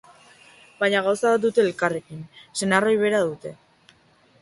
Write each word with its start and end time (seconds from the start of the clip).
Baina 0.83 1.03
gauza 1.09 1.35
bat 1.35 1.45
dute 1.45 1.63
elkarrekin: 1.65 2.25
senar 2.63 2.91
ohi 2.91 3.01
bera 3.07 3.25
dute. 3.31 3.57